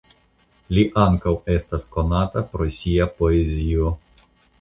Li 0.77 0.85
ankaŭ 1.01 1.33
estas 1.55 1.85
konata 1.97 2.43
pro 2.55 2.67
sia 2.79 3.07
poezio. 3.21 3.93